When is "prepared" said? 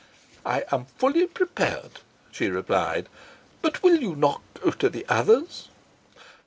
1.27-1.99